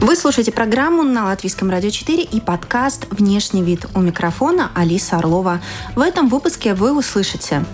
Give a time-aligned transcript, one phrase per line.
[0.00, 5.60] Вы слушаете программу на Латвийском радио 4 и подкаст «Внешний вид» у микрофона Алиса Орлова.
[5.94, 7.64] В этом выпуске вы услышите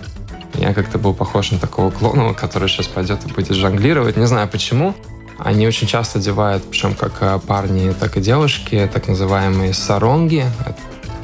[0.57, 4.17] я как-то был похож на такого клоуна, который сейчас пойдет и будет жонглировать.
[4.17, 4.95] Не знаю почему.
[5.37, 10.45] Они очень часто одевают, причем как э, парни, так и девушки, так называемые саронги.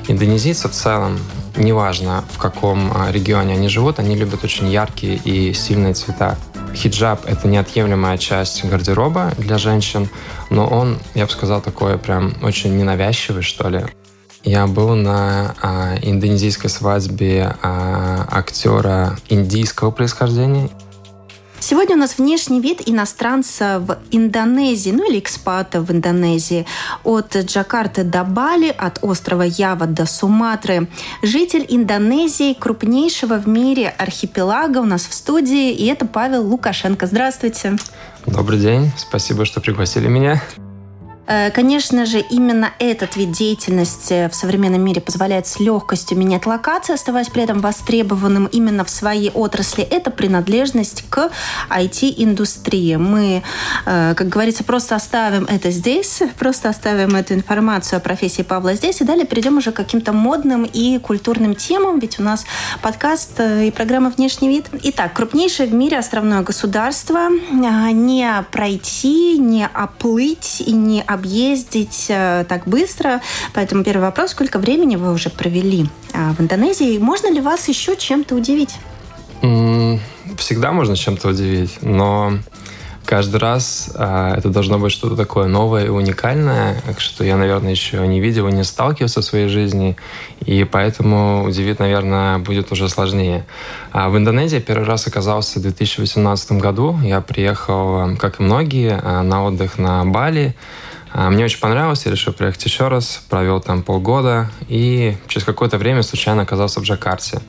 [0.08, 1.18] Индонезийцы в целом,
[1.58, 6.38] неважно в каком э, регионе они живут, они любят очень яркие и сильные цвета.
[6.74, 10.10] Хиджаб— это неотъемлемая часть гардероба для женщин,
[10.50, 13.86] но он, я бы сказал, такой прям очень ненавязчивый, что ли.
[14.44, 20.70] Я был на а, индонезийской свадьбе а, актера индийского происхождения.
[21.66, 26.66] Сегодня у нас внешний вид иностранца в Индонезии, ну или экспата в Индонезии.
[27.06, 30.90] От Джакарты до Бали, от острова Ява до Суматры.
[31.22, 37.08] Житель Индонезии, крупнейшего в мире архипелага у нас в студии, и это Павел Лукашенко.
[37.08, 37.78] Здравствуйте.
[38.26, 40.42] Добрый день, спасибо, что пригласили меня.
[41.26, 46.94] Э, конечно же, именно этот вид деятельности в современном мире позволяет с легкостью менять локации,
[46.94, 49.84] оставаясь при этом востребованным именно в своей отрасли.
[49.84, 51.30] Это принадлежность к
[51.70, 52.96] IT-индустрии.
[52.98, 53.44] Мы,
[53.86, 59.00] э, как говорится, просто оставим это здесь, просто оставим эту информацию о профессии Павла здесь,
[59.02, 62.46] и далее перейдем уже к каким-то модным и культурным темам, ведь у нас
[62.82, 64.66] подкаст э, и программа «Внешний вид».
[64.84, 67.30] Итак, крупнейшее в мире островное государство.
[67.30, 73.22] Не пройти, не оплыть и не объездить э, так быстро.
[73.54, 76.98] Поэтому первый вопрос, сколько времени вы уже провели э, в Индонезии?
[76.98, 78.76] Можно ли вас еще чем-то удивить?
[80.38, 82.40] Всегда можно чем-то удивить, но
[83.06, 88.08] каждый раз а, это должно быть что-то такое новое и уникальное, что я, наверное, еще
[88.08, 89.98] не видел и не сталкивался в своей жизни,
[90.46, 93.46] и поэтому удивить, наверное, будет уже сложнее.
[93.92, 96.98] А в Индонезии первый раз оказался в 2018 году.
[97.04, 100.56] Я приехал, как и многие, а, на отдых на Бали.
[101.14, 105.78] А, мне очень понравилось, я решил приехать еще раз, провел там полгода и через какое-то
[105.78, 107.40] время случайно оказался в Джакарте.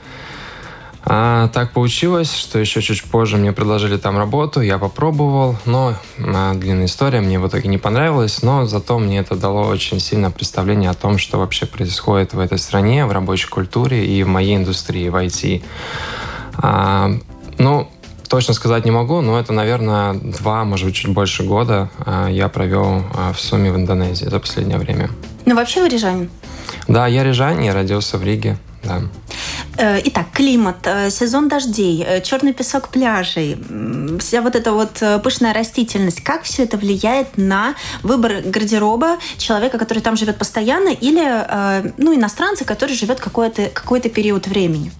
[1.06, 6.55] А, так получилось, что еще чуть позже мне предложили там работу, я попробовал, но а,
[6.55, 10.91] длинная история, мне в итоге не понравилась, но зато мне это дало очень сильное представление
[10.91, 15.09] о том, что вообще происходит в этой стране, в рабочей культуре и в моей индустрии,
[15.09, 15.62] в IT.
[16.56, 17.11] А,
[17.56, 17.88] ну,
[18.34, 22.49] Точно сказать не могу, но это, наверное, два, может быть, чуть больше года а, я
[22.49, 25.09] провел а, в сумме в Индонезии за последнее время.
[25.47, 26.28] Ну, вообще вы рижанин?
[26.89, 29.03] Да, я рижанин, я родился в Риге, да.
[29.77, 33.56] Э, итак, климат, э, сезон дождей, э, черный песок пляжей,
[34.19, 40.00] вся вот эта вот пышная растительность, как все это влияет на выбор гардероба человека, который
[40.00, 44.91] там живет постоянно, или ну, иностранца, который живет какой-то какой период времени?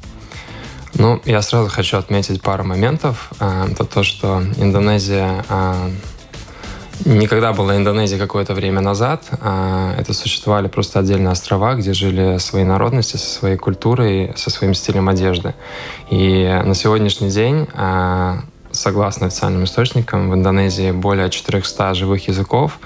[0.97, 3.33] Ну, я сразу хочу отметить пару моментов.
[3.41, 5.91] А, это то, что Индонезия а,
[7.05, 9.25] никогда была Индонезия какое-то время назад.
[9.41, 14.73] А, это существовали просто отдельные острова, где жили свои народности со своей культурой, со своим
[14.75, 15.55] стилем одежды.
[16.11, 17.67] И на сегодняшний день
[18.75, 22.79] согласно официальным источникам, в Индонезии более 400 живых языков,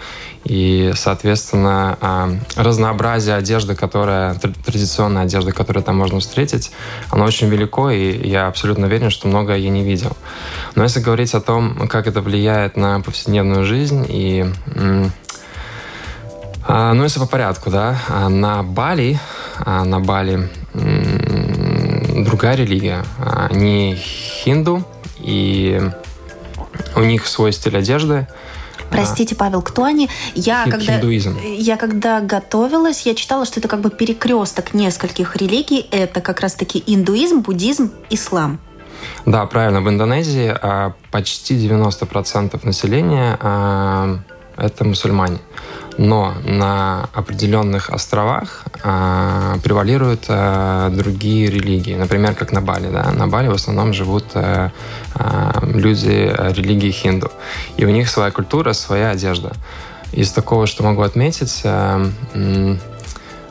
[0.44, 6.71] и, соответственно, а, разнообразие одежды, которая, традиционная одежда, которую там можно встретить,
[7.10, 10.16] оно очень велико, и я абсолютно уверен, что многое я не видел.
[10.75, 14.47] Но если говорить о том, как это влияет на повседневную жизнь и
[16.70, 19.19] а, ну, если по порядку, да, а, на Бали,
[19.65, 20.49] на Бали
[22.25, 23.05] другая религия.
[23.19, 24.84] Они хинду,
[25.20, 25.80] и
[26.96, 28.26] у них свой стиль одежды.
[28.90, 30.08] Простите, Павел, кто они?
[30.34, 31.38] Я Хи- когда, хиндуизм.
[31.42, 35.86] я когда готовилась, я читала, что это как бы перекресток нескольких религий.
[35.90, 38.58] Это как раз-таки индуизм, буддизм, ислам.
[39.26, 39.80] Да, правильно.
[39.82, 44.18] В Индонезии а, почти 90% населения а,
[44.56, 45.38] это мусульмане
[45.98, 51.94] но на определенных островах э, превалируют э, другие религии.
[51.94, 52.88] Например, как на Бали.
[52.91, 53.10] Да?
[53.10, 54.70] На Бали в основном живут э,
[55.14, 57.31] э, люди религии хинду.
[57.76, 59.52] И у них своя культура, своя одежда.
[60.12, 62.11] Из такого, что могу отметить, э,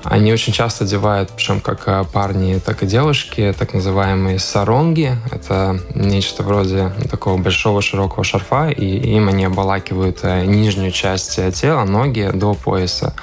[0.03, 5.17] они очень часто одевают, причем как э, парни, так и девушки, так называемые саронги.
[5.31, 11.83] Это нечто вроде такого большого широкого шарфа, и им они обалакивают э, нижнюю часть тела,
[11.83, 13.13] ноги до пояса.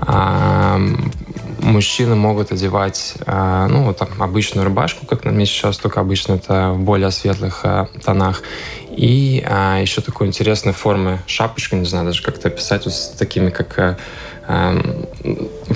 [0.00, 0.78] А,
[1.60, 6.72] мужчины могут одевать э, ну, там, обычную рубашку, как на мне сейчас, только обычно это
[6.72, 7.64] в более светлых
[8.04, 8.42] тонах.
[8.90, 9.44] И
[9.80, 13.98] еще такой интересной формы шапочку, не знаю даже как это описать, вот с такими, как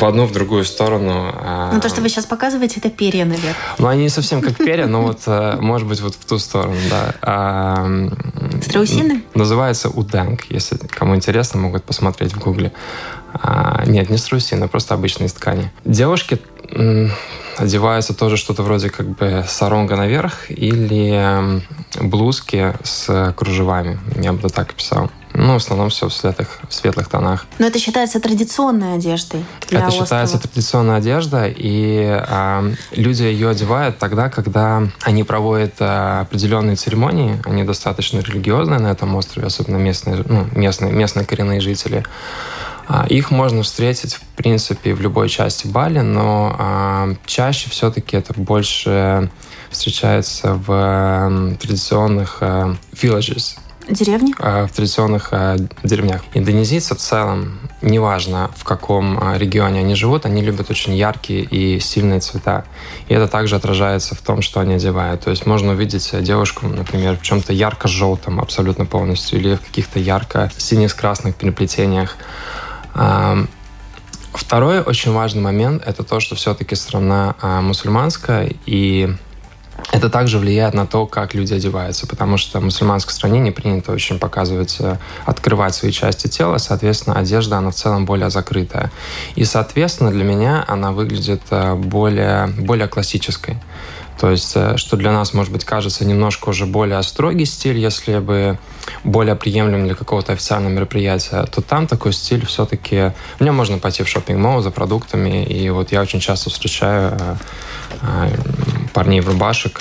[0.00, 1.32] в одну, в другую сторону.
[1.72, 3.54] Ну, то, что вы сейчас показываете, это перья, наверное.
[3.78, 6.76] Ну, они не совсем как перья, но вот, э, может быть, вот в ту сторону,
[6.90, 7.76] да.
[8.62, 9.22] Страусины?
[9.34, 10.44] Называется уденг.
[10.50, 12.72] Если кому интересно, могут посмотреть в гугле.
[13.32, 15.70] А, нет, не страусины, просто обычные ткани.
[15.84, 16.40] Девушки
[17.56, 21.62] одеваются тоже что-то вроде как бы саронга наверх или
[22.00, 23.98] блузки с кружевами.
[24.16, 25.10] Я бы так писал.
[25.42, 27.46] Ну, в основном все в светлых, в светлых тонах.
[27.58, 30.04] Но это считается традиционной одеждой для Это острова.
[30.04, 37.40] считается традиционной одеждой, и э, люди ее одевают тогда, когда они проводят э, определенные церемонии,
[37.46, 42.04] они достаточно религиозные на этом острове, особенно местные, ну, местные, местные коренные жители.
[42.86, 48.34] А, их можно встретить, в принципе, в любой части Бали, но а, чаще все-таки это
[48.34, 49.30] больше
[49.70, 53.56] встречается в традиционных э, villages,
[53.90, 54.34] Деревни?
[54.38, 55.32] В традиционных
[55.82, 56.22] деревнях.
[56.34, 62.20] Индонезийцы в целом, неважно в каком регионе они живут, они любят очень яркие и сильные
[62.20, 62.64] цвета.
[63.08, 65.22] И это также отражается в том, что они одевают.
[65.22, 70.90] То есть можно увидеть девушку, например, в чем-то ярко-желтом абсолютно полностью или в каких-то ярко-синих
[70.90, 72.16] с красных переплетениях.
[74.32, 79.14] Второй очень важный момент– это то, что все-таки страна а, мусульманская, и
[79.92, 83.92] это также влияет на то, как люди одеваются, потому что в мусульманской стране не принято
[83.92, 84.96] очень показывать, э,
[85.26, 88.90] открывать свои части тела, соответственно, одежда, она в целом более закрытая.
[89.34, 93.58] И, соответственно, для меня она выглядит э, более, более классической.
[94.20, 98.18] То есть, э, что для нас, может быть, кажется немножко уже более строгий стиль, если
[98.18, 98.58] бы
[99.02, 103.12] более приемлем для какого-то официального мероприятия, то там такой стиль все-таки...
[103.38, 107.18] В нем можно пойти в шопинг-мол за продуктами, и вот я очень часто встречаю
[108.92, 109.80] парней в рубашек.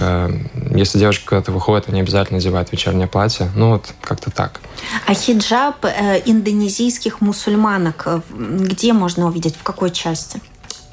[0.71, 3.49] Если девушка куда-то выходит, они обязательно одевают вечернее платье.
[3.55, 4.61] Ну вот как-то так.
[5.07, 5.85] А хиджаб
[6.25, 9.55] индонезийских мусульманок где можно увидеть?
[9.55, 10.41] В какой части?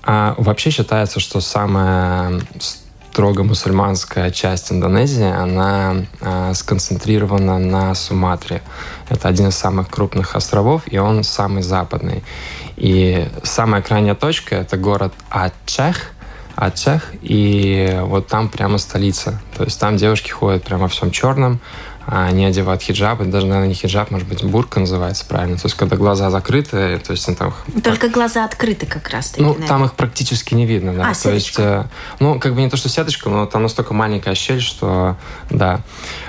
[0.03, 2.41] А, вообще считается, что самая
[3.17, 8.61] строго мусульманская часть Индонезии, она э, сконцентрирована на Суматре.
[9.09, 12.23] Это один из самых крупных островов, и он самый западный.
[12.77, 16.13] И самая крайняя точка— это город Ачех,
[16.57, 19.41] Ачех, и вот там прямо столица.
[19.57, 21.61] То есть там девушки ходят прямо во всем черном,
[22.07, 25.57] а они одевают хиджаб, это даже, наверное, не хиджаб, может быть, бурка называется правильно.
[25.57, 27.53] То есть, когда глаза закрыты, то есть там...
[27.83, 29.35] Только глаза открыты как раз.
[29.37, 29.67] Ну, наверное.
[29.69, 31.11] там их практически не видно, да.
[31.11, 31.85] А, то есть, э,
[32.21, 35.17] ну, как бы не то, что сеточка, но там настолько маленькая щель, что,
[35.51, 35.81] да.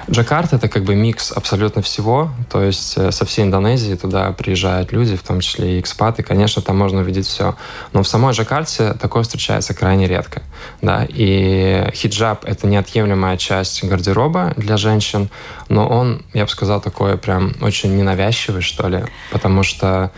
[0.09, 4.93] Джакарта— это как бы микс абсолютно всего, то есть э, со всей Индонезии туда приезжают
[4.93, 7.55] люди, в том числе и экспаты, конечно, там можно увидеть все.
[7.91, 10.43] Но в самой Джакарте такое встречается крайне редко,
[10.81, 15.29] да, и хиджаб— это неотъемлемая часть гардероба для женщин,
[15.67, 20.11] но он, я бы сказал, такой прям очень ненавязчивый, что ли, потому что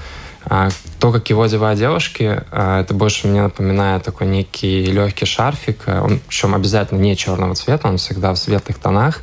[0.46, 0.70] а,
[1.00, 5.84] то, как его одевают девушки, а, это больше мне напоминает такой некий легкий шарфик.
[5.88, 9.22] Он, причем обязательно не черного цвета, он всегда в светлых тонах.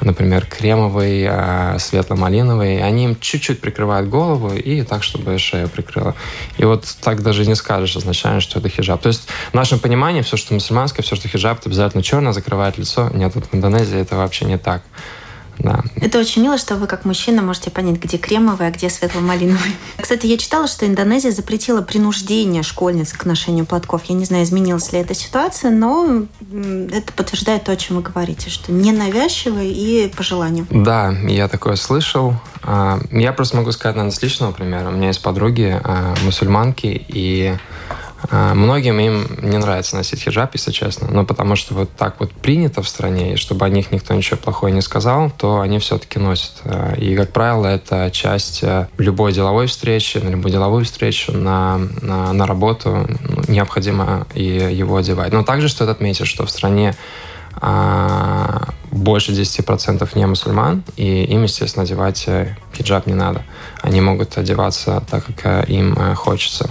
[0.00, 2.82] Например, кремовый, а, светло-малиновый.
[2.82, 6.14] Они им чуть-чуть прикрывают голову и так, чтобы шею прикрыла.
[6.58, 9.00] И вот так даже не скажешь изначально, что это хиджаб.
[9.00, 12.78] То есть в нашем понимании все, что мусульманское, все, что хиджаб, это обязательно черное, закрывает
[12.78, 13.10] лицо.
[13.14, 14.82] Нет, вот в Индонезии это вообще не так.
[15.58, 15.82] Да.
[15.96, 19.76] Это очень мило, что вы как мужчина можете понять, где кремовый, а где светло-малиновый.
[20.00, 24.04] Кстати, я читала, что Индонезия запретила принуждение школьниц к ношению платков.
[24.04, 26.24] Я не знаю, изменилась ли эта ситуация, но
[26.92, 30.66] это подтверждает то, о чем вы говорите, что ненавязчиво и по желанию.
[30.70, 32.34] Да, я такое слышал.
[32.62, 34.88] А, я просто могу сказать, наверное, с личного примера.
[34.88, 37.56] У меня есть подруги а, мусульманки, и
[38.30, 42.82] многим им не нравится носить хиджаб, если честно, но потому что вот так вот принято
[42.82, 46.52] в стране, и чтобы о них никто ничего плохого не сказал, то они все-таки носят.
[46.64, 51.78] А, и, как правило, это часть э, любой деловой встречи, на любую деловую встречу, на,
[52.00, 55.32] на, на работу ну, необходимо и его одевать.
[55.32, 56.94] Но также стоит отметить, что в стране
[57.56, 63.42] а, больше 10% не мусульман, и им, естественно, одевать э, хиджаб не надо.
[63.82, 66.70] Они могут одеваться так, как э, им хочется.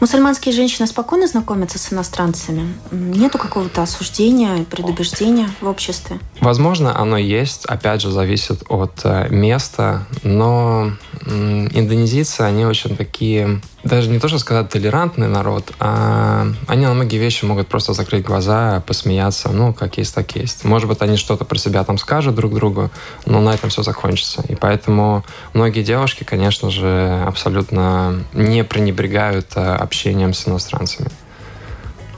[0.00, 2.72] Мусульманские женщины спокойно знакомятся с иностранцами?
[2.90, 6.20] Нету какого-то осуждения, предубеждения в обществе?
[6.40, 7.64] Возможно, оно есть.
[7.66, 10.06] Опять же, зависит от э, места.
[10.22, 10.92] Но
[11.26, 17.18] индонезийцы, они очень такие даже не то, что сказать толерантный народ, а они на многие
[17.18, 20.64] вещи могут просто закрыть глаза, посмеяться, ну, как есть, так есть.
[20.64, 22.90] Может быть, они что-то про себя там скажут друг другу,
[23.24, 24.42] но на этом все закончится.
[24.48, 25.24] И поэтому
[25.54, 31.08] многие девушки, конечно же, абсолютно не пренебрегают э, общением с иностранцами.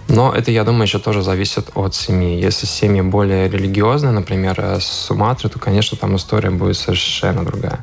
[0.09, 2.45] Но это, я думаю, еще тоже зависит от семьи.
[2.45, 7.79] Если семьи более религиозные, например, э, с Суматры, то, конечно, там история будет совершенно другая.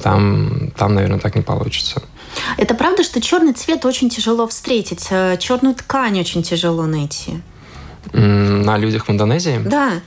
[0.00, 2.00] Там, там наверное, так не получится.
[2.58, 7.40] Это правда, что черный цвет очень тяжело встретить, э, черную ткань очень тяжело найти?
[8.12, 9.60] На людях в Индонезии?
[9.64, 10.00] Да.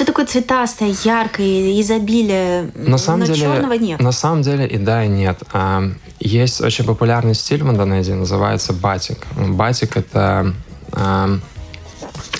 [0.00, 2.70] Все такое цветастое, яркое, изобилие.
[2.74, 4.00] На самом но деле, черного нет.
[4.00, 5.42] На самом деле и да, и нет.
[5.52, 5.82] А,
[6.18, 9.26] есть очень популярный стиль в Индонезии, называется батик.
[9.36, 10.54] Батик это
[10.92, 11.38] а,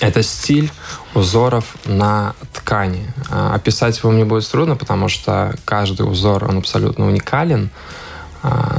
[0.00, 0.70] это стиль
[1.12, 3.12] узоров на ткани.
[3.28, 7.68] А, описать его мне будет трудно, потому что каждый узор, он абсолютно уникален,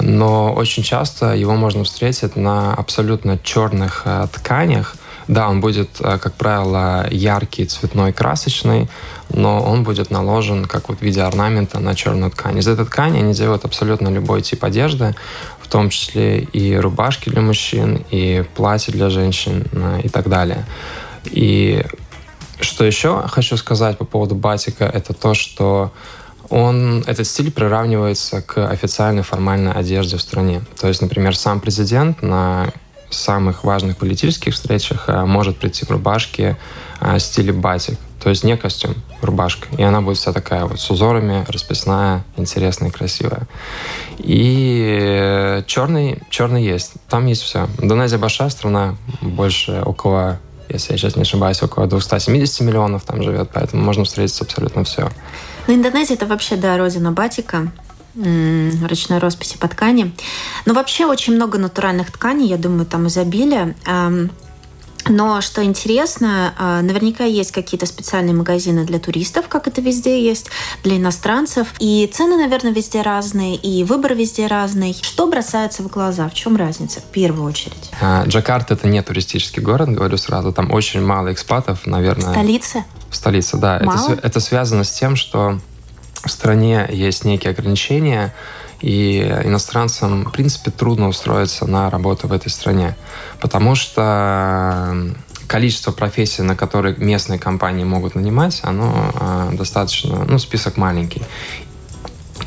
[0.02, 4.96] но очень часто его можно встретить на абсолютно черных тканях,
[5.32, 8.90] да, он будет, э, как правило, яркий, цветной, красочный,
[9.30, 12.58] но он будет наложен как вот в виде орнамента на черную ткань.
[12.58, 15.16] Из этой ткани они делают абсолютно любой тип одежды,
[15.62, 20.66] в том числе и рубашки для мужчин, и платья для женщин э, и так далее.
[21.24, 21.86] И
[22.60, 25.94] что еще хочу сказать по поводу батика, это то, что
[26.50, 30.62] он, этот стиль приравнивается к официальной формальной одежде в стране.
[30.78, 32.74] То есть, например, сам президент на
[33.14, 36.58] самых важных политических встречах э, может прийти в рубашке
[37.00, 37.98] э, стиле батик.
[38.22, 39.68] То есть не костюм, рубашка.
[39.78, 43.48] И она будет вся такая вот с узорами, расписная, интересная, красивая.
[44.20, 46.94] И черный, черный есть.
[47.10, 47.68] Там есть все.
[47.80, 50.40] Индонезия большая страна, больше около,
[50.70, 55.10] если я сейчас не ошибаюсь, около 270 миллионов там живет, поэтому можно встретить абсолютно все.
[55.66, 57.72] Ну, Индонезия это вообще, да, родина батика
[58.16, 60.14] ручной росписи по ткани.
[60.66, 63.76] Но вообще очень много натуральных тканей, я думаю, там изобилие.
[65.10, 70.48] Но что интересно, а, наверняка есть какие-то специальные магазины для туристов, как это везде есть,
[70.84, 71.74] для иностранцев.
[71.80, 74.96] И цены, наверное, везде разные, и выбор везде разный.
[75.02, 76.30] Что бросается в глаза?
[76.30, 77.92] В чем разница в первую очередь?
[78.00, 80.54] А, Джакарта это не туристический город, говорю сразу.
[80.54, 82.32] Там очень мало экспатов, наверное.
[82.32, 82.84] Столица?
[83.10, 83.80] Столица, да.
[83.84, 84.14] Мало?
[84.14, 85.60] Это, это связано с тем, что
[86.24, 88.34] в стране есть некие ограничения,
[88.82, 92.96] и иностранцам, в принципе, трудно устроиться на работу в этой стране,
[93.40, 95.14] потому что
[95.48, 101.22] количество профессий, на которые местные компании могут нанимать, оно э, достаточно, ну, список маленький.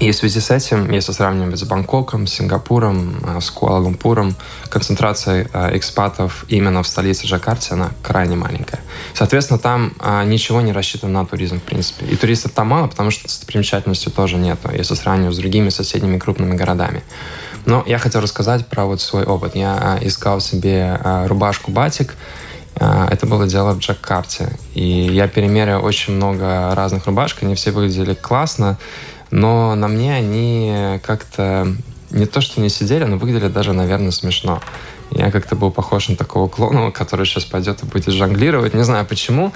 [0.00, 4.34] И в связи с этим, если сравнивать с Бангкоком, Сингапуром, э, с Куала-Лумпуром,
[4.68, 8.80] концентрация э, экспатов именно в столице Джакарте, она крайне маленькая.
[9.14, 12.06] Соответственно, там э, ничего не рассчитано на туризм, в принципе.
[12.06, 16.56] И туристов там мало, потому что достопримечательностей тоже нету, если сравнивать с другими соседними крупными
[16.56, 17.02] городами.
[17.64, 19.54] Но я хотел рассказать про вот свой опыт.
[19.54, 22.14] Я искал себе рубашку «Батик»,
[22.74, 24.50] это было дело в Джакарте.
[24.74, 28.78] И я перемерил очень много разных рубашек, они все выглядели классно,
[29.30, 31.66] но на мне они как-то
[32.10, 34.60] не то, что не сидели, но выглядели даже, наверное, смешно.
[35.10, 38.74] Я как-то был похож на такого клона, который сейчас пойдет и будет жонглировать.
[38.74, 39.52] Не знаю почему.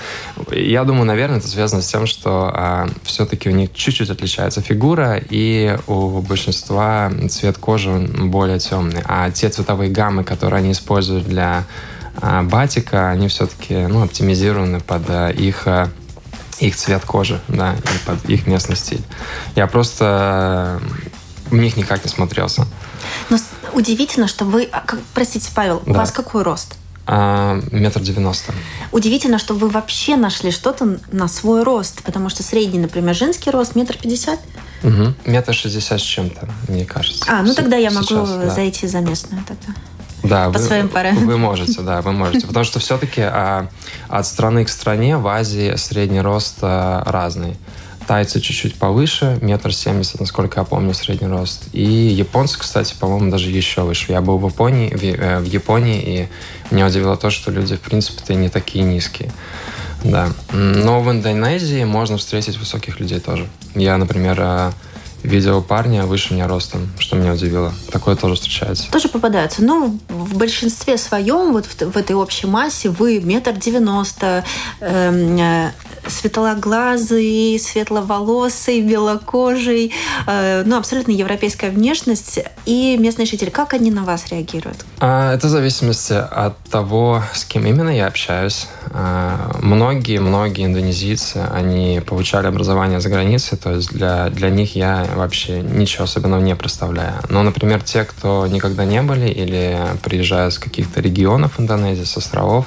[0.50, 5.20] Я думаю, наверное, это связано с тем, что а, все-таки у них чуть-чуть отличается фигура,
[5.30, 9.02] и у большинства цвет кожи более темный.
[9.04, 11.64] А те цветовые гаммы, которые они используют для
[12.20, 15.88] а, батика, они все-таки ну, оптимизированы под а, их а,
[16.60, 19.02] их цвет кожи, да, и под их местный стиль.
[19.54, 20.80] Я просто
[21.50, 22.66] в них никак не смотрелся.
[23.30, 23.38] Но
[23.72, 24.68] удивительно, что вы...
[24.72, 24.84] А,
[25.14, 25.92] простите, Павел, да.
[25.92, 26.76] у вас какой рост?
[27.06, 28.52] А, метр девяносто.
[28.92, 33.74] Удивительно, что вы вообще нашли что-то на свой рост, потому что средний, например, женский рост
[33.74, 34.40] метр пятьдесят.
[34.82, 35.14] Угу.
[35.24, 37.24] Метр шестьдесят с чем-то, мне кажется.
[37.28, 38.50] А, ну тогда я могу да.
[38.50, 39.74] зайти за местную тогда.
[40.22, 41.26] Да, по вы, своим параметрам.
[41.26, 42.46] Вы можете, да, вы можете.
[42.46, 43.68] Потому что все-таки а,
[44.08, 47.56] от страны к стране в Азии средний рост а, разный.
[48.06, 51.68] Тайцы чуть-чуть повыше, метр семьдесят, насколько я помню, средний рост.
[51.74, 54.12] И японцы, кстати, по-моему, даже еще выше.
[54.12, 56.28] Я был в Японии, в, э, в Японии, и
[56.74, 59.30] меня удивило то, что люди, в принципе-то, не такие низкие.
[60.04, 60.30] Да.
[60.52, 63.46] Но в Индонезии можно встретить высоких людей тоже.
[63.74, 64.72] Я, например, а,
[65.22, 67.72] видел парня выше меня ростом, что меня удивило.
[67.90, 68.90] Такое тоже встречается.
[68.90, 69.62] Тоже попадается.
[69.62, 74.44] Но в большинстве своем, вот в, в этой общей массе, вы метр девяносто,
[74.80, 75.72] эм, э,
[76.06, 79.92] светлоглазый, светловолосый, белокожий,
[80.26, 82.40] э, ну, абсолютно европейская внешность.
[82.66, 84.84] И местные жители, как они на вас реагируют?
[85.00, 88.68] А, это в зависимости от того, с кем именно я общаюсь.
[89.60, 95.60] Многие-многие а, индонезийцы, они получали образование за границей, то есть для, для них я вообще
[95.60, 97.14] ничего особенного не представляю.
[97.28, 102.66] Но, например, те, кто никогда не были или приезжают с каких-то регионов Индонезии, с островов,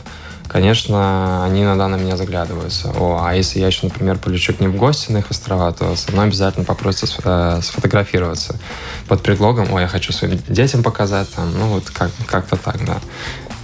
[0.51, 2.91] конечно, они иногда на меня заглядываются.
[2.98, 5.96] О, а если я еще, например, полечу к ним в гости на их острова, то
[5.96, 8.60] со мной обязательно попросят сфотографироваться
[9.08, 13.00] под предлогом, ой, я хочу своим детям показать, там, ну вот как- как-то так, да.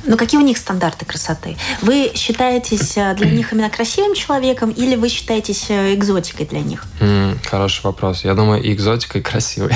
[0.05, 1.57] Но какие у них стандарты красоты?
[1.81, 6.85] Вы считаетесь э, для них именно красивым человеком или вы считаетесь э, экзотикой для них?
[7.01, 8.23] Mm, хороший вопрос.
[8.23, 9.75] Я думаю, и экзотикой, и красивой.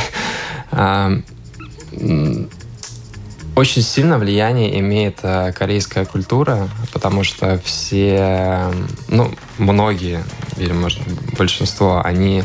[3.55, 8.72] Очень сильно влияние имеет э, корейская культура, потому что все,
[9.10, 10.24] ну, многие,
[10.58, 11.01] или, может,
[11.38, 12.43] большинство, они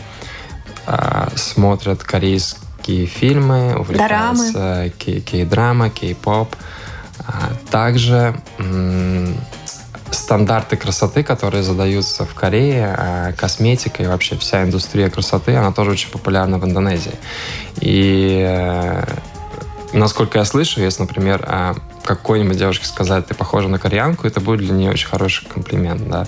[0.87, 6.55] э, смотрят корейские фильмы, увлекаются кей-драма, кей-поп.
[7.19, 8.35] А также
[10.11, 15.91] стандарты красоты, которые задаются в Корее, а, косметика и вообще вся индустрия красоты, она тоже
[15.91, 17.15] очень популярна в Индонезии.
[17.81, 19.05] И э,
[19.93, 21.75] насколько я слышу, если, например, а,
[22.05, 26.26] какой-нибудь девушке сказать, ты похожа на кореянку, это будет для нее очень хороший комплимент, да.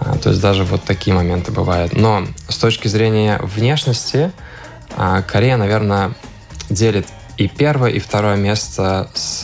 [0.00, 1.96] А, то есть даже вот такие моменты бывают.
[1.96, 4.32] Но с точки зрения внешности,
[5.26, 6.12] Корея, наверное,
[6.70, 9.40] делит и первое, и второе место с,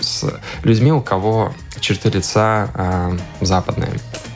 [0.00, 0.24] с
[0.62, 3.90] людьми, у кого черты лица западные.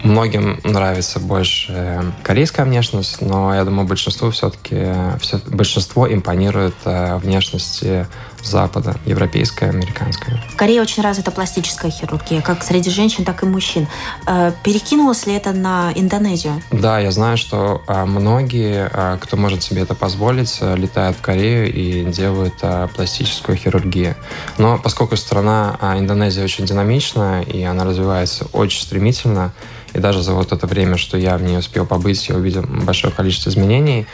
[0.07, 4.87] Многим нравится больше корейская внешность, но я думаю, большинству все-таки
[5.19, 8.07] все, большинство импонирует э, внешности
[8.41, 10.41] Запада, европейская, американская.
[10.53, 13.89] В Корее очень развита пластическая хирургия, как среди женщин, так и мужчин.
[14.29, 16.63] Э, перекинулось ли это на Индонезию?
[16.71, 22.05] Да, я знаю, что э, многие, кто может себе это позволить, летают в Корею и
[22.05, 22.63] делают
[22.95, 24.15] пластическую хирургию.
[24.57, 29.53] Но поскольку страна Индонезия очень динамичная, и она развивается очень стремительно,
[29.97, 33.13] и даже за вот это время, что я в ней успел побыть, я увидел большое
[33.13, 34.07] количество изменений.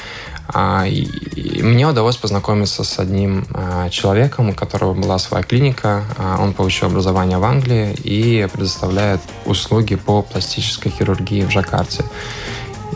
[0.47, 6.05] А, и мне удалось познакомиться с одним а, человеком, у которого была своя клиника.
[6.17, 12.05] А, он получил образование в Англии и предоставляет услуги по пластической хирургии в Жакарте.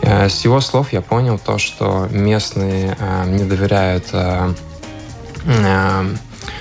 [0.01, 4.05] Э, с его слов я понял то, что местные не доверяют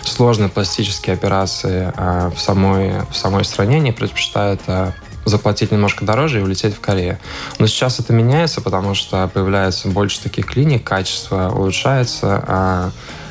[0.02, 1.92] сложные пластические операции
[2.34, 4.60] в самой, в самой стране, они предпочитают
[5.26, 7.18] заплатить немножко дороже и улететь в Корею.
[7.58, 12.90] Но сейчас это меняется, потому что появляется больше таких клиник, качество улучшается, а,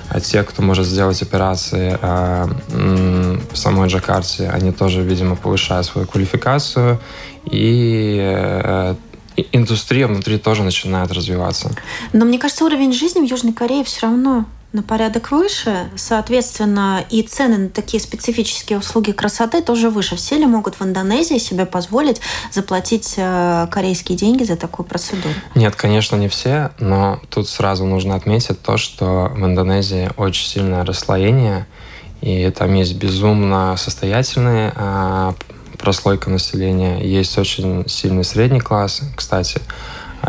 [0.10, 6.06] а те, кто может сделать операции а, в самой Джакарте, они тоже, видимо, повышают свою
[6.08, 7.00] квалификацию,
[7.50, 8.96] и э,
[9.52, 11.72] индустрия внутри тоже начинает развиваться.
[12.14, 17.22] Но мне кажется, уровень жизни в Южной Корее все равно на порядок выше, соответственно, и
[17.24, 20.18] цены на такие специфические услуги красоты тоже выше.
[20.18, 22.20] Все ли могут в Индонезии себе позволить
[22.52, 25.34] заплатить э, корейские деньги за такую процедуру?
[25.56, 30.84] Нет, конечно, не все, но тут сразу нужно отметить то, что в Индонезии очень сильное
[30.84, 31.68] расслоение,
[32.22, 35.36] и там есть безумно состоятельные а,
[35.78, 39.62] прослойка населения, есть очень сильный средний класс, кстати,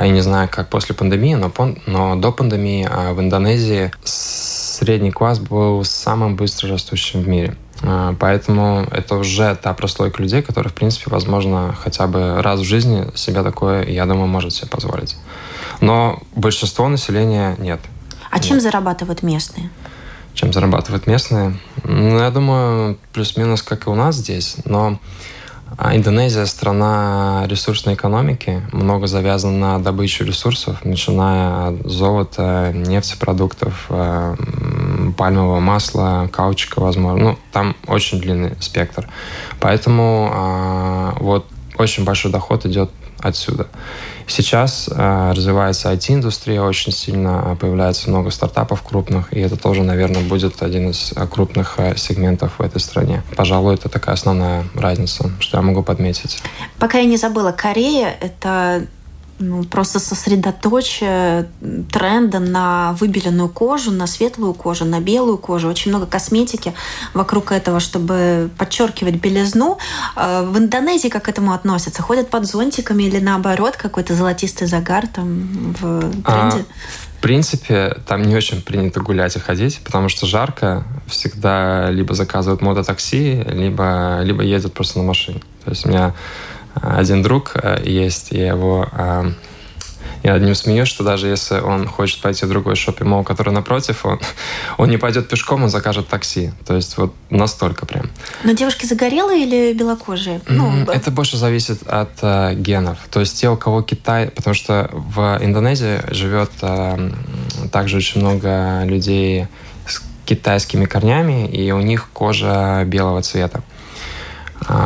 [0.05, 1.53] я не знаю, как после пандемии, но,
[1.87, 7.57] но до пандемии а, в Индонезии средний класс был самым быстро растущим в мире.
[7.83, 12.65] А, поэтому это уже та прослойка людей, которые, в принципе, возможно, хотя бы раз в
[12.65, 15.17] жизни себя такое, я думаю, может себе позволить.
[15.81, 17.81] Но большинство населения нет.
[18.31, 19.71] А чем зарабатывают местные?
[20.35, 21.57] Чем зарабатывают местные?
[21.85, 24.57] Ну, я думаю, плюс-минус, как и у нас здесь.
[24.67, 24.99] Но а
[25.93, 34.37] Индонезия– страна ресурсной экономики, много завязано на добычу ресурсов, начиная от золота, нефтепродуктов, э,
[35.17, 37.25] пальмового масла, каучика, возможно.
[37.25, 39.09] Ну, там очень длинный спектр.
[39.61, 41.47] Поэтому а, вот
[41.79, 43.67] очень большой доход идет отсюда.
[44.27, 50.23] Сейчас э, развивается IT-индустрия очень сильно, э, появляется много стартапов крупных, и это тоже, наверное,
[50.23, 53.23] будет один из э, крупных э, сегментов в этой стране.
[53.37, 56.39] Пожалуй, это такая основная разница, что я могу подметить.
[56.79, 58.87] Пока я не забыла, Корея— это
[59.71, 61.49] просто сосредоточие
[61.93, 65.69] тренда на выбеленную кожу, на светлую кожу, на белую кожу.
[65.69, 66.75] Очень много косметики
[67.15, 69.79] вокруг этого, чтобы подчеркивать белизну.
[70.15, 72.03] А в Индонезии как к этому относятся?
[72.03, 76.25] Ходят под зонтиками или наоборот какой-то золотистый загар там в тренде?
[76.25, 76.65] А,
[77.19, 80.85] в принципе, там не очень принято гулять и ходить, потому что жарко.
[81.07, 85.41] Всегда либо заказывают мототакси, либо, либо едут просто на машине.
[85.65, 86.15] То есть у меня
[86.83, 89.33] один друг э, есть, я его э,
[90.27, 94.05] я над ним смеюсь, что даже если он хочет пойти в другой шоппинг-молл, который напротив,
[94.05, 94.21] он,
[94.77, 96.53] он не пойдет пешком, он закажет такси.
[96.67, 98.11] То есть вот настолько прям.
[98.43, 100.41] Но девушки загорелые или белокожие?
[100.49, 102.99] Ну, это больше зависит от э, генов.
[103.11, 104.31] То есть те, у кого Китай...
[104.31, 107.11] Потому что в Индонезии живет э,
[107.71, 109.47] также очень много людей
[109.87, 113.59] с китайскими корнями, и у них кожа белого цвета.
[113.59, 113.63] А,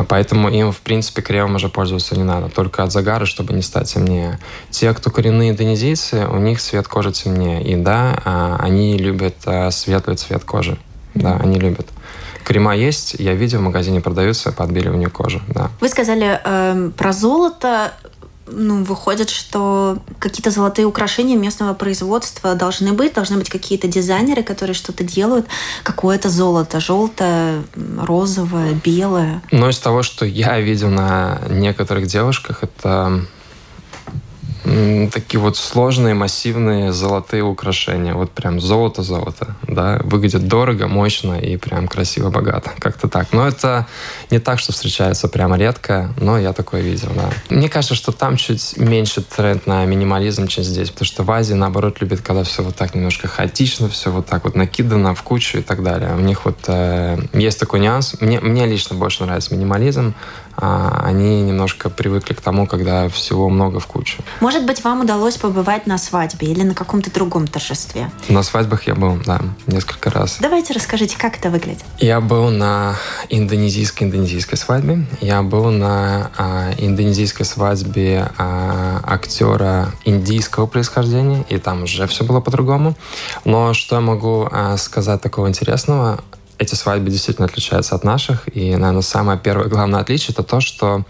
[0.09, 3.93] поэтому им, в принципе, кремом уже пользоваться не надо, только от загара, чтобы не стать
[3.93, 4.39] темнее.
[4.71, 7.63] Те, кто коренные индонезийцы, у них цвет кожи темнее.
[7.63, 10.79] И да, а, они любят а, светлый цвет кожи.
[11.15, 11.87] Да, они любят.
[12.45, 15.41] Крема есть, я видел, в магазине продаются по отбеливанию кожи.
[15.49, 15.71] Да.
[15.81, 17.93] Вы сказали э, про золото
[18.53, 24.75] ну, выходит, что какие-то золотые украшения местного производства должны быть, должны быть какие-то дизайнеры, которые
[24.75, 25.47] что-то делают,
[25.83, 27.63] какое-то золото, желтое,
[28.01, 29.43] розовое, белое.
[29.51, 33.27] Но из того, что я видел на некоторых девушках, это
[35.13, 38.15] такие вот сложные, массивные золотые украшения.
[38.15, 40.01] Вот прям золото-золото, да.
[40.05, 42.71] Выглядит дорого, мощно и прям красиво, богато.
[42.79, 43.33] Как-то так.
[43.33, 43.87] Но это
[44.31, 47.31] не так, что встречается прямо редко, но я такое видел, да.
[47.55, 51.55] Мне кажется, что там чуть меньше тренд на минимализм, чем здесь, потому что в Азии,
[51.55, 55.59] наоборот, любят, когда все вот так немножко хаотично, все вот так вот накидано в кучу
[55.59, 56.15] и так далее.
[56.15, 58.17] У них вот э, есть такой нюанс.
[58.21, 60.15] Мне, мне лично больше нравится минимализм,
[60.61, 64.23] они немножко привыкли к тому, когда всего много в кучу.
[64.41, 68.11] Может быть, вам удалось побывать на свадьбе или на каком-то другом торжестве?
[68.29, 70.39] На свадьбах я был, да, несколько раз.
[70.41, 71.85] Давайте расскажите, как это выглядит.
[71.99, 72.97] Я был на
[73.29, 75.07] индонезийской индонезийской свадьбе.
[75.21, 82.41] Я был на а, индонезийской свадьбе а, актера индийского происхождения, и там уже все было
[82.41, 82.95] по-другому.
[83.45, 86.21] Но что я могу а, сказать такого интересного?
[86.61, 88.55] Эти свадьбы действительно отличаются от наших.
[88.55, 91.05] И, наверное, самое первое главное отличие это то, что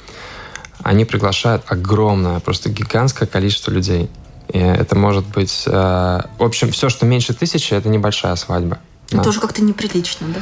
[0.82, 4.08] они приглашают огромное, просто гигантское количество людей.
[4.48, 5.64] И это может быть...
[5.66, 8.78] Э, в общем, все, что меньше тысячи, это небольшая свадьба.
[9.08, 9.28] Это да.
[9.28, 10.40] уже как-то неприлично, да?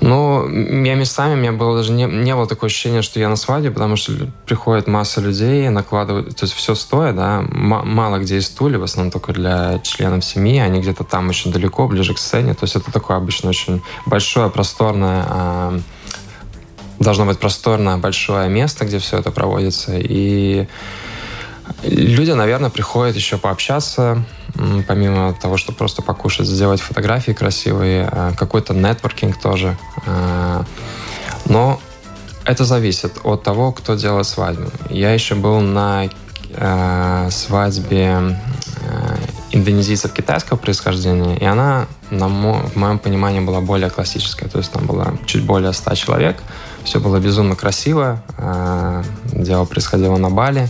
[0.00, 0.48] Ну,
[0.84, 3.70] я местами, у меня было даже не, не было такого ощущения, что я на свадьбе,
[3.70, 4.12] потому что
[4.44, 9.12] приходит масса людей, накладывают, то есть все стоя, да, мало где есть стулья, в основном
[9.12, 12.90] только для членов семьи, они где-то там очень далеко, ближе к сцене, то есть это
[12.90, 15.80] такое обычно очень большое, просторное, э,
[16.98, 20.66] должно быть просторное, большое место, где все это проводится, и
[21.84, 24.24] люди, наверное, приходят еще пообщаться,
[24.86, 29.76] помимо того, что просто покушать, сделать фотографии красивые, э, какой-то нетворкинг тоже.
[30.06, 30.62] Э,
[31.46, 31.80] но
[32.44, 34.70] это зависит от того, кто делает свадьбу.
[34.90, 36.08] Я еще был на
[36.50, 38.38] э, свадьбе
[39.50, 44.48] индонезийцев китайского происхождения, и она, на мо, в моем понимании, была более классическая.
[44.48, 46.36] То есть там было чуть более 100 человек.
[46.84, 48.22] Все было безумно красиво.
[49.32, 50.68] Дело происходило на Бали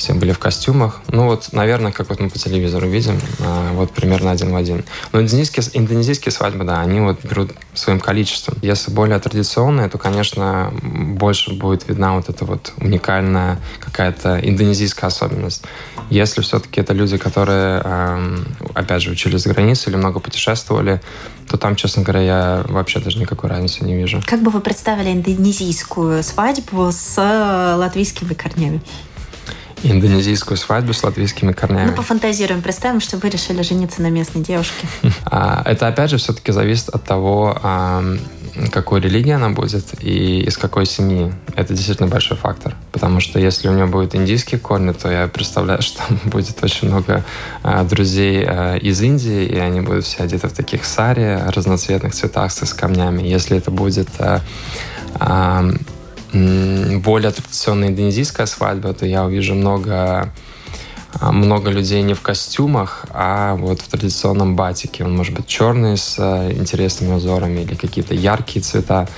[0.00, 1.02] все были в костюмах.
[1.08, 4.82] Ну вот, наверное, как вот мы по телевизору видим, а, вот примерно один в один.
[5.12, 8.56] Но индонезийские, индонезийские свадьбы, да, они вот берут своим количеством.
[8.62, 15.64] Если более традиционные, то, конечно, больше будет видна вот эта вот уникальная какая-то индонезийская особенность.
[16.08, 17.82] Если все-таки это люди, которые,
[18.74, 21.02] опять же, учились за границей или много путешествовали,
[21.46, 24.22] то там, честно говоря, я вообще даже никакой разницы не вижу.
[24.24, 27.18] Как бы вы представили индонезийскую свадьбу с
[27.76, 28.80] латвийскими корнями?
[29.82, 31.88] Индонезийскую свадьбу с латвийскими корнями.
[31.90, 34.86] Ну, пофантазируем, представим, что вы решили жениться на местной девушке.
[35.32, 37.56] А, это, опять же, все-таки зависит от того,
[38.72, 41.32] какой религии она будет и из какой семьи.
[41.54, 42.74] Это действительно большой фактор.
[42.92, 46.88] Потому что если у нее будет индийские корни, то я представляю, что там будет очень
[46.88, 47.24] много
[47.62, 52.52] а, друзей а, из Индии, и они будут все одеты в таких сари, разноцветных цветах
[52.52, 53.22] с камнями.
[53.22, 54.08] Если это будет
[56.32, 60.32] более традиционная индонезийская свадьба, то я увижу много
[61.18, 65.04] а, много людей не в костюмах, а вот в традиционном батике.
[65.04, 69.08] Он может быть черный с а, интересными узорами или какие-то яркие цвета.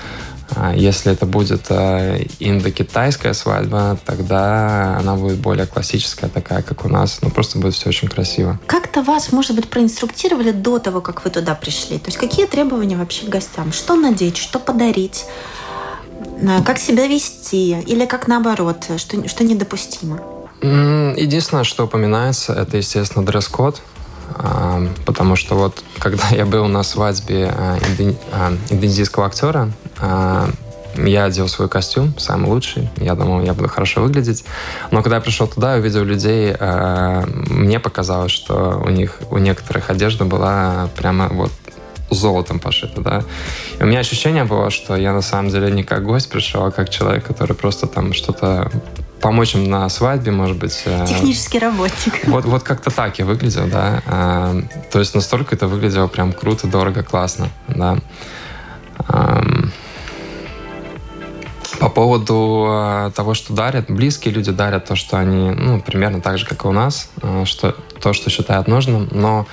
[0.54, 7.18] А, если это будет индокитайская свадьба, тогда она будет более классическая, такая, как у нас.
[7.20, 8.58] Ну, просто будет все очень красиво.
[8.66, 11.98] Как-то вас, может быть, проинструктировали до того, как вы туда пришли?
[11.98, 13.72] То есть какие требования вообще к гостям?
[13.72, 15.26] Что надеть, что подарить?
[16.42, 20.20] Э, как себя вести или как наоборот, что, что недопустимо?
[20.60, 23.82] Единственное, что упоминается, это, естественно, дресс-код,
[24.34, 27.78] а, потому что вот когда я был на свадьбе а,
[28.32, 29.70] а, индонезийского актера,
[30.94, 32.90] я одел свой костюм, самый лучший.
[32.98, 34.44] Я думал, я буду хорошо выглядеть.
[34.90, 36.54] Но когда я пришел туда, увидел людей,
[37.48, 41.50] мне показалось, что у них, у некоторых одежда была прямо вот
[42.14, 43.24] золотом пошито, да.
[43.78, 46.70] И у меня ощущение было, что я на самом деле не как гость пришел, а
[46.70, 48.70] как человек, который просто там что-то
[49.22, 50.82] помочь им на свадьбе, может быть.
[50.84, 52.26] Э, Технический работник.
[52.26, 54.02] Вот, вот как-то так я выглядел, да.
[54.04, 57.96] Э, то есть настолько это выглядело прям круто, дорого, классно, да.
[61.80, 66.38] По поводу э, того, что дарят, близкие люди дарят то, что они, ну, примерно так
[66.38, 67.10] же, как и у нас,
[67.44, 69.46] что, то, что считают нужным, но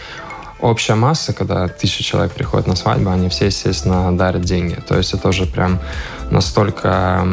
[0.61, 4.75] общая масса, когда тысяча человек приходит на свадьбу, они все, естественно, дарят деньги.
[4.87, 5.79] То есть это уже прям
[6.31, 7.25] настолько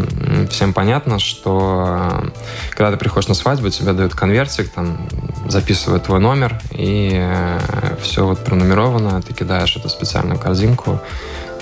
[0.51, 2.29] всем понятно, что э,
[2.71, 5.09] когда ты приходишь на свадьбу, тебе дают конвертик, там
[5.49, 7.59] записывают твой номер, и э,
[8.01, 11.01] все вот пронумеровано, ты кидаешь эту специальную корзинку.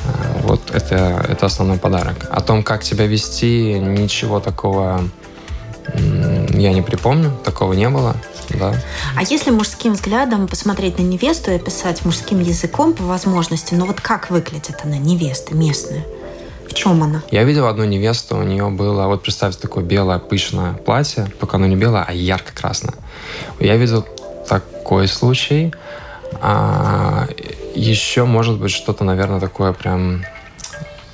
[0.04, 2.28] Э, вот это, это основной подарок.
[2.30, 5.00] О том, как себя вести, ничего такого
[5.94, 8.16] я не припомню, такого не было.
[8.50, 8.74] Да.
[9.16, 14.00] А если мужским взглядом посмотреть на невесту и описать мужским языком по возможности, ну вот
[14.00, 16.04] как выглядит она, невеста местная?
[16.68, 17.22] В чем она?
[17.30, 21.66] Я видел одну невесту, у нее было, вот представьте, такое белое пышное платье, только оно
[21.66, 22.94] не белое, а ярко-красное.
[23.60, 24.06] Я видел
[24.48, 25.72] такой случай.
[26.40, 27.28] А,
[27.74, 30.24] еще может быть что-то, наверное, такое прям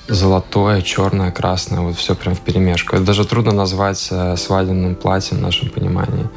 [0.09, 2.97] золотое, черное, красное, вот все прям в перемешку.
[2.97, 6.29] Это даже трудно назвать э, свадебным платьем в нашем понимании.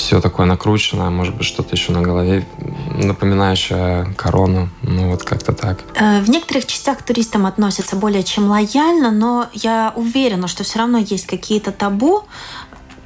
[0.00, 2.46] Все такое накрученное, может быть, что-то еще на голове,
[2.94, 4.70] напоминающее корону.
[4.80, 5.80] Ну, вот как-то так.
[5.94, 10.78] Э, в некоторых частях к туристам относятся более чем лояльно, но я уверена, что все
[10.78, 12.24] равно есть какие-то табу,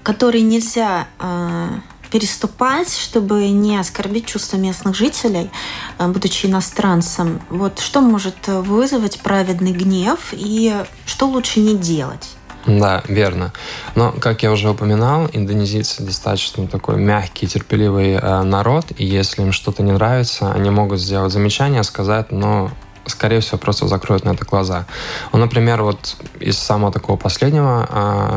[0.05, 1.69] которые нельзя э,
[2.13, 5.51] переступать, чтобы не оскорбить чувства местных жителей,
[5.99, 7.41] э, будучи иностранцем.
[7.51, 10.73] Вот что может вызвать праведный гнев и
[11.07, 12.37] что лучше не делать?
[12.67, 13.53] Да, верно.
[13.95, 19.53] Но, как я уже упоминал, индонезийцы достаточно такой мягкий, терпеливый э, народ, и если им
[19.53, 22.71] что-то не нравится, они могут сделать замечание, сказать, но
[23.07, 24.87] скорее всего, просто закроют на это глаза.
[25.33, 27.87] Ну, например, вот из самого такого последнего,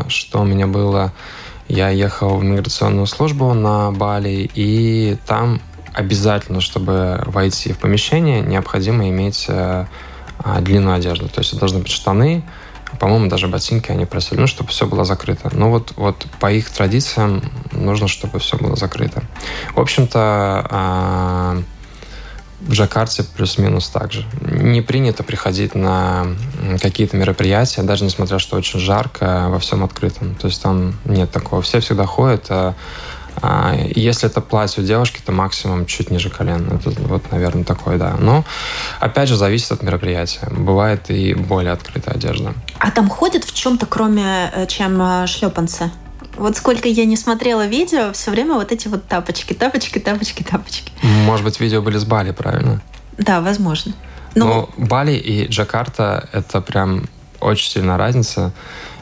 [0.05, 1.13] э, что у меня было,
[1.69, 5.61] я ехал в миграционную службу на Бали, и там
[5.93, 9.85] обязательно, чтобы войти в помещение, необходимо иметь э,
[10.39, 11.27] а, длинную одежду.
[11.27, 12.43] То есть это должны быть штаны,
[12.99, 15.49] по-моему, даже ботинки они просили, ну, чтобы все было закрыто.
[15.53, 19.23] Ну, вот, вот по их традициям нужно, чтобы все было закрыто.
[19.75, 21.61] В общем-то, э,
[22.61, 24.25] в Джакарте плюс-минус так же.
[24.41, 26.27] Не принято приходить на
[26.81, 30.35] какие-то мероприятия, даже несмотря, что очень жарко, во всем открытом.
[30.35, 31.61] То есть там нет такого.
[31.61, 32.49] Все всегда ходят.
[33.41, 36.67] А, если это платье у девушки, то максимум чуть ниже колен.
[36.67, 38.15] Это вот, наверное, такое, да.
[38.19, 38.43] Но,
[38.99, 40.47] опять же, зависит от мероприятия.
[40.51, 42.53] Бывает и более открытая одежда.
[42.79, 45.91] А там ходят в чем-то, кроме э, чем э, шлепанцы?
[46.35, 50.91] Вот сколько я не смотрела видео, все время вот эти вот тапочки, тапочки, тапочки, тапочки.
[51.01, 52.81] Может быть, видео были с Бали, правильно?
[53.17, 53.93] Да, возможно.
[54.35, 57.05] Но, Но Бали и Джакарта— это прям
[57.39, 58.51] очень сильная разница.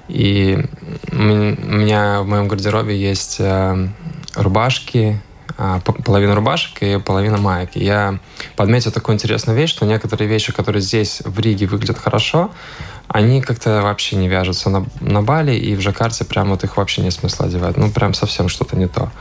[0.07, 0.63] И
[1.11, 3.87] у меня в моем гардеробе есть э,
[4.35, 5.21] рубашки,
[5.57, 7.71] а, половина рубашек и половина маек.
[7.75, 8.19] Я
[8.55, 12.51] подметил такую интересную вещь, что некоторые вещи, которые здесь в Риге выглядят хорошо,
[13.07, 17.01] они как-то вообще не вяжутся на, на Бали, и в Джакарте прям вот их вообще
[17.01, 17.77] нет смысла одевать.
[17.77, 19.11] Ну, прям совсем что-то не то.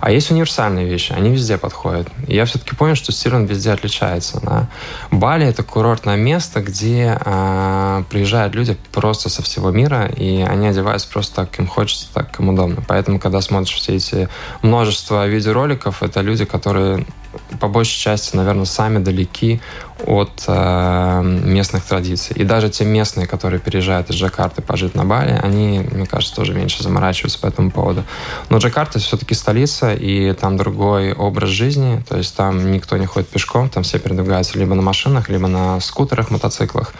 [0.00, 2.08] А есть универсальные вещи, они везде подходят.
[2.26, 4.40] И я все-таки понял, что стиль он везде отличается.
[4.42, 4.68] Да?
[5.10, 11.08] Бали— это курортное место, где э, приезжают люди просто со всего мира, и они одеваются
[11.08, 12.82] просто так, как им хочется, так, как им удобно.
[12.86, 14.28] Поэтому, когда смотришь все эти
[14.62, 17.06] множество видеороликов, это люди, которые
[17.60, 19.60] по большей части, наверное, сами далеки
[20.06, 22.36] от э, местных традиций.
[22.36, 26.52] И даже те местные, которые переезжают из Джакарты пожить на Бали, они, мне кажется, тоже
[26.52, 28.04] меньше заморачиваются по этому поводу.
[28.48, 33.28] Но Джакарта все-таки столица, и там другой образ жизни, то есть там никто не ходит
[33.28, 36.92] пешком, там все передвигаются либо на машинах, либо на скутерах, мотоциклах.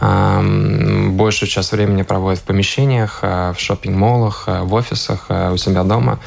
[0.00, 5.84] Большую часть времени проводят в помещениях, э, в шопинг-молах, э, в офисах, э, у себя
[5.84, 6.18] дома.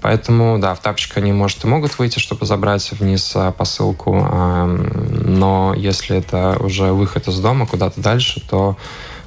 [0.00, 5.74] Поэтому, да, в тапочках они, может, и могут выйти, чтобы забрать вниз а, посылку, но
[5.76, 8.76] если это уже выход из дома куда-то дальше, то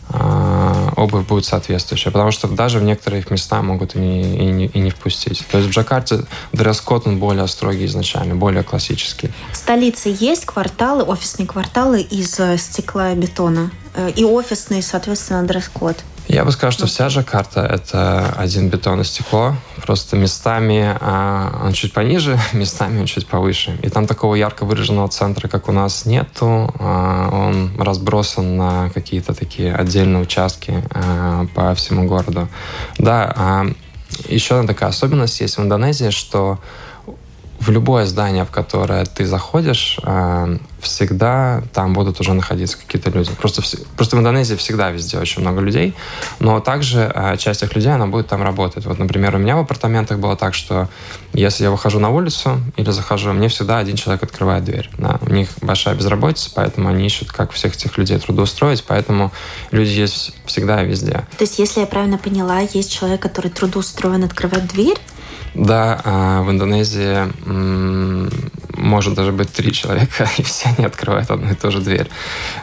[0.09, 4.65] а, обувь будет соответствующая, потому что даже в некоторых местах могут и не, и не,
[4.67, 5.45] и не впустить.
[5.49, 9.31] То есть в Джакарте дресс-код он более строгий изначально, более классический.
[9.51, 13.71] В столице есть кварталы, офисные кварталы из э, стекла и бетона?
[13.95, 16.03] Э, и офисные, соответственно, дресс-код?
[16.27, 19.55] Я бы сказал, что вся Джакарта— это один бетон и стекло.
[19.86, 23.77] Просто местами а, он чуть пониже, местами он чуть повыше.
[23.83, 26.73] И там такого ярко выраженного центра, как у нас, нету.
[26.79, 32.47] А, он разбросан на какие-то такие отдельные участки а, по всему городу.
[32.97, 33.65] Да, а,
[34.27, 36.59] еще одна такая особенность есть в Индонезии, что
[37.65, 43.32] в любое здание, в которое ты заходишь, э, всегда там будут уже находиться какие-то люди.
[43.39, 43.62] Просто,
[43.95, 45.93] просто в Индонезии всегда везде очень много людей,
[46.39, 48.86] но также э, часть этих людей, она будет там работать.
[48.86, 50.89] Вот, например, у меня в апартаментах было так, что
[51.32, 54.89] если я выхожу на улицу или захожу, мне всегда один человек открывает дверь.
[54.97, 55.19] Да.
[55.21, 59.32] У них большая безработица, поэтому они ищут, как всех этих людей трудоустроить, поэтому
[59.71, 61.26] люди есть всегда и везде.
[61.38, 64.97] То есть, если я правильно поняла, есть человек, который трудоустроен, открывает дверь,
[65.53, 67.31] да, а в Индонезии
[68.75, 72.09] может даже быть три человека, и все они открывают одну и ту же дверь.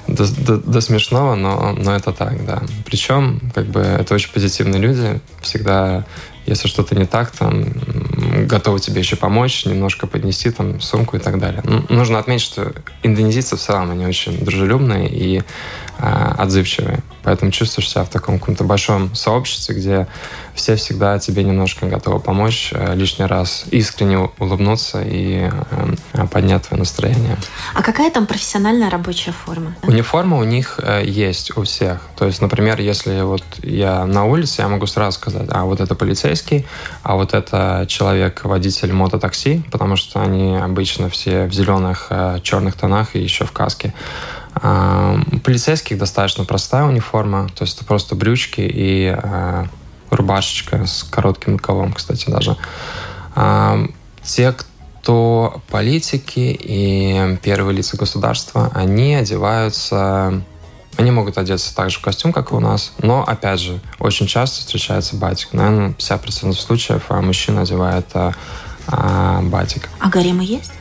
[0.06, 2.62] До, до, до смешного, но, но это так, да.
[2.84, 6.04] Причем, как бы, это очень позитивные люди, всегда
[6.46, 7.64] если что-то не так, там,
[8.46, 11.62] готовы тебе еще помочь, немножко поднести там сумку и так далее.
[11.64, 12.72] Ну, нужно отметить, что
[13.02, 15.42] индонезийцы в целом, они очень дружелюбные, и
[15.98, 17.00] э, отзывчивые.
[17.22, 20.06] Поэтому чувствуешь себя в таком каком-то большом сообществе, где
[20.54, 25.50] все всегда тебе немножко готовы помочь э, лишний раз, искренне улыбнуться и
[26.12, 27.36] э, поднять твое настроение.
[27.74, 29.74] А какая там профессиональная рабочая форма?
[29.82, 32.00] Униформа у них э, есть у всех.
[32.16, 35.94] То есть, например, если вот я на улице, я могу сразу сказать, а вот это
[35.94, 36.66] полицейский,
[37.02, 42.10] а вот это человек, водитель мототакси, потому что они обычно все в зеленых,
[42.42, 43.94] черных тонах и еще в каске.
[44.56, 49.64] У полицейских достаточно простая униформа, то есть это просто брючки и э,
[50.10, 52.56] рубашечка с коротким рукавом, кстати, даже.
[54.22, 60.42] Те, кто политики и первые лица государства, они одеваются
[60.96, 64.26] они могут одеться так же в костюм, как и у нас, но, опять же, очень
[64.26, 65.52] часто встречается батик.
[65.52, 68.34] Наверное, 50% случаев а мужчина одевает а,
[68.86, 69.88] а, батик.
[69.98, 70.72] А гаремы есть?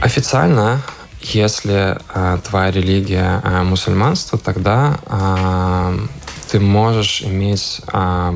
[0.00, 0.82] Официально
[1.22, 5.98] если э, твоя религия э, мусульманство, тогда э,
[6.50, 8.32] ты можешь иметь э,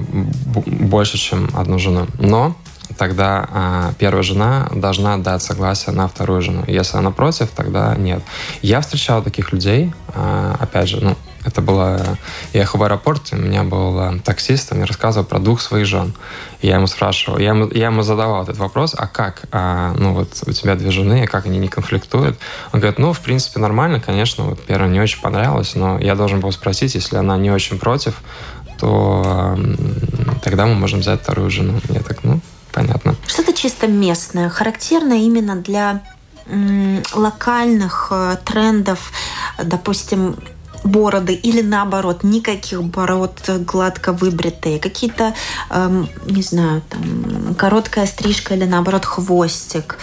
[0.66, 2.06] больше, чем одну жену.
[2.18, 2.56] Но
[3.00, 6.64] тогда э, первая жена должна дать согласие на вторую жену.
[6.66, 8.22] Если она против, тогда нет.
[8.60, 11.98] Я встречал таких людей, э, опять же, ну, это было...
[12.52, 15.86] Я ехал в аэропорт, у меня был э, таксист, он мне рассказывал про двух своих
[15.86, 16.12] жен.
[16.60, 20.28] Я ему спрашивал, я ему, я ему задавал этот вопрос, а как, а, ну вот
[20.46, 22.38] у тебя две жены, как они не конфликтуют?
[22.74, 26.40] Он говорит, ну, в принципе, нормально, конечно, вот первая не очень понравилась, но я должен
[26.40, 28.16] был спросить, если она не очень против,
[28.80, 29.74] то э,
[30.42, 31.80] тогда мы можем взять вторую жену.
[31.90, 32.19] Я так,
[32.80, 33.16] понятно.
[33.26, 36.02] Что-то чисто местное, характерное именно для
[37.14, 39.12] локальных э, трендов,
[39.62, 40.36] допустим,
[40.82, 45.34] бороды или наоборот никаких бород гладко выбритые, какие-то,
[45.68, 49.98] эм, не знаю, там короткая стрижка или наоборот хвостик,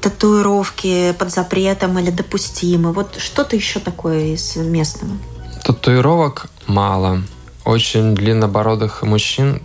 [0.00, 2.92] татуировки под запретом или допустимы.
[2.92, 5.16] Вот что-то еще такое из местного.
[5.64, 7.22] Татуировок мало.
[7.64, 9.62] Очень длиннобородых мужчин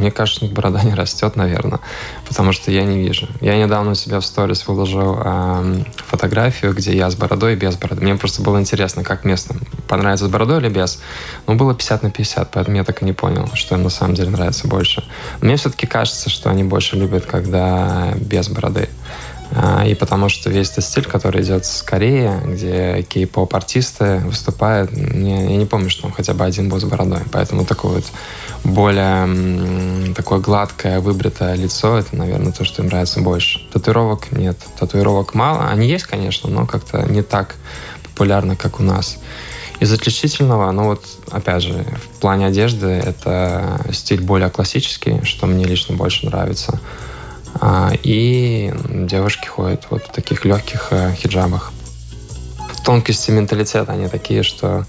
[0.00, 1.80] мне кажется, борода не растет, наверное,
[2.26, 3.28] потому что я не вижу.
[3.40, 7.76] Я недавно у себя в сторис выложил э, фотографию, где я с бородой и без
[7.76, 8.02] бороды.
[8.02, 11.02] Мне просто было интересно, как местным понравится с бородой или без.
[11.46, 14.14] Но было 50 на 50, поэтому я так и не понял, что им на самом
[14.14, 15.04] деле нравится больше.
[15.40, 18.88] Мне все-таки кажется, что они больше любят, когда без бороды.
[19.52, 24.92] А, и потому что весь этот стиль, который идет с Кореи, где кей-поп артисты выступают,
[24.92, 27.20] не, я не помню, что там хотя бы один был с бородой.
[27.32, 28.04] Поэтому такое вот
[28.62, 33.60] более такое гладкое, выбритое лицо, это, наверное, то, что им нравится больше.
[33.72, 34.56] Татуировок нет.
[34.78, 35.68] Татуировок мало.
[35.68, 37.56] Они есть, конечно, но как-то не так
[38.04, 39.18] популярны, как у нас.
[39.80, 45.64] Из отличительного, ну вот, опять же, в плане одежды это стиль более классический, что мне
[45.64, 46.78] лично больше нравится.
[47.54, 51.72] А, и девушки ходят вот в таких легких э, хиджабах.
[52.84, 54.86] Тонкости менталитета, они такие, что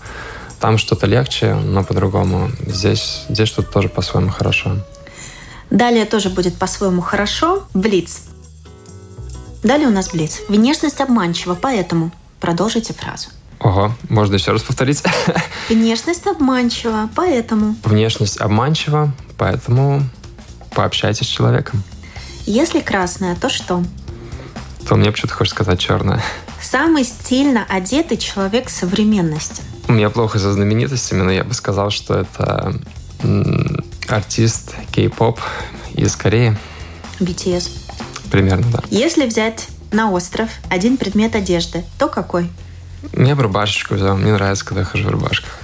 [0.59, 2.51] там что-то легче, но по-другому.
[2.65, 4.77] Здесь, здесь что-то тоже по-своему хорошо.
[5.69, 7.63] Далее тоже будет по-своему хорошо.
[7.73, 8.21] Блиц.
[9.63, 10.41] Далее у нас Блиц.
[10.49, 13.29] Внешность обманчива, поэтому продолжите фразу.
[13.59, 15.03] Ого, можно еще раз повторить?
[15.69, 17.75] Внешность обманчива, поэтому...
[17.83, 20.01] Внешность обманчива, поэтому
[20.73, 21.83] пообщайтесь с человеком.
[22.45, 23.83] Если красная, то что?
[24.87, 26.21] То мне почему-то хочешь сказать черное.
[26.61, 29.61] Самый стильно одетый человек современности.
[29.87, 32.73] У меня плохо за знаменитостями, но я бы сказал, что это
[34.07, 35.39] артист кей-поп
[35.93, 36.57] из Кореи.
[37.19, 37.69] BTS.
[38.31, 38.79] Примерно, да.
[38.89, 42.49] Если взять на остров один предмет одежды, то какой?
[43.17, 44.15] Я бы рубашечку взял.
[44.15, 45.59] Мне нравится, когда я хожу в рубашках.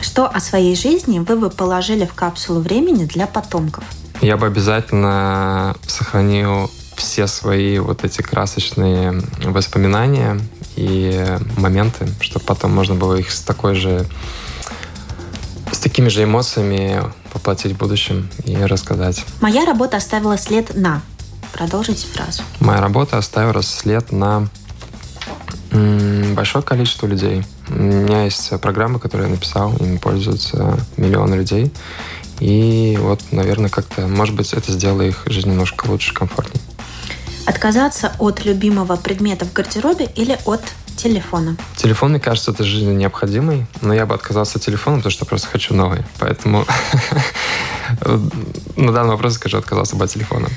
[0.00, 3.84] Что о своей жизни вы бы положили в капсулу времени для потомков?
[4.20, 10.40] Я бы обязательно сохранил все свои вот эти красочные воспоминания
[10.76, 11.24] и
[11.56, 14.06] моменты, чтобы потом можно было их с такой же
[15.70, 17.02] с такими же эмоциями
[17.32, 19.24] поплатить в будущем и рассказать.
[19.40, 21.02] Моя работа оставила след на.
[21.52, 22.42] Продолжите фразу.
[22.60, 24.48] Моя работа оставила след на
[25.70, 27.44] большое количество людей.
[27.68, 31.72] У меня есть программы, которые я написал, ими пользуются миллионы людей.
[32.40, 36.62] И вот, наверное, как-то, может быть, это сделало их жизнь немножко лучше, комфортнее.
[37.46, 40.62] Отказаться от любимого предмета в гардеробе или от
[40.96, 41.56] телефона?
[41.76, 45.48] Телефон, мне кажется, это жизненно необходимый, но я бы отказался от телефона, потому что просто
[45.48, 46.00] хочу новый.
[46.18, 46.66] Поэтому
[48.76, 50.48] на данный вопрос скажу, отказался бы от телефона.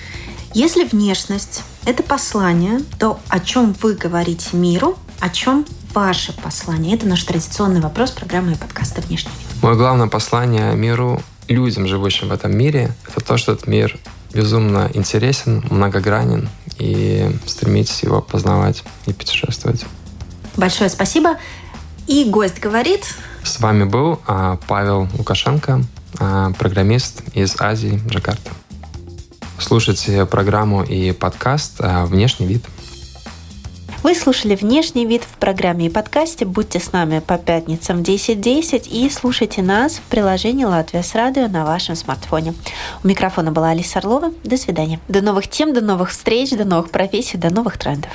[0.54, 6.96] Если внешность– это послание, то о чем вы говорите миру, о чем ваше послание?
[6.96, 9.64] Это наш традиционный вопрос программы и подкаста «Внешний вид».
[9.64, 11.22] Мое главное послание миру
[11.52, 13.98] людям, живущим в этом мире, это то, что этот мир
[14.34, 19.86] безумно интересен, многогранен, и стремитесь его познавать и путешествовать.
[20.58, 21.38] Большое спасибо.
[22.08, 23.06] И гость говорит...
[23.44, 25.82] С вами был а, Павел Лукашенко,
[26.20, 28.52] а, программист из Азии, Джакарта.
[29.60, 32.66] Слушайте программу и подкаст а, «Внешний вид».
[34.04, 36.44] Вы слушали «Внешний вид» в программе и подкасте.
[36.44, 41.48] Будьте с нами по пятницам в 10.10 и слушайте нас в приложении «Латвия с радио»
[41.48, 42.56] на вашем смартфоне.
[43.04, 44.32] У микрофона была Алиса Орлова.
[44.44, 45.00] До свидания.
[45.08, 48.12] До новых тем, до новых встреч, до новых профессий, до новых трендов.